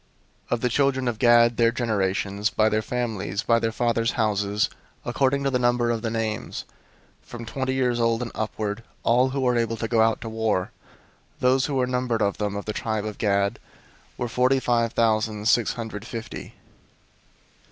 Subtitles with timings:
[0.47, 4.67] 001:024 Of the children of Gad, their generations, by their families, by their fathers' houses,
[5.05, 6.65] according to the number of the names,
[7.21, 10.71] from twenty years old and upward, all who were able to go out to war;
[11.35, 13.59] 001:025 those who were numbered of them, of the tribe of Gad,
[14.17, 16.55] were forty five thousand six hundred fifty.